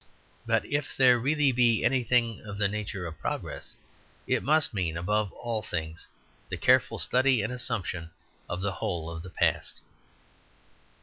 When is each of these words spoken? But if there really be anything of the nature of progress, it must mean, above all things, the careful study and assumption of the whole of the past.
But 0.47 0.65
if 0.65 0.97
there 0.97 1.19
really 1.19 1.51
be 1.51 1.83
anything 1.83 2.41
of 2.43 2.57
the 2.57 2.67
nature 2.67 3.05
of 3.05 3.19
progress, 3.19 3.75
it 4.25 4.41
must 4.41 4.73
mean, 4.73 4.97
above 4.97 5.31
all 5.33 5.61
things, 5.61 6.07
the 6.49 6.57
careful 6.57 6.97
study 6.97 7.43
and 7.43 7.53
assumption 7.53 8.09
of 8.49 8.61
the 8.61 8.71
whole 8.71 9.11
of 9.11 9.21
the 9.21 9.29
past. 9.29 9.81